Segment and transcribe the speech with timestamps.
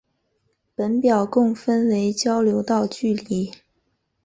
[0.73, 3.51] 本表共分为交流道距离。